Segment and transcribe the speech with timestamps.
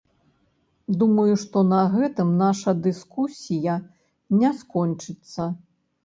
[1.01, 3.75] Думаю, што на гэтым наша дыскусія
[4.39, 5.47] не скончыцца.